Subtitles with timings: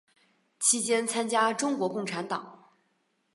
[0.59, 2.69] 期间参加中国共产党。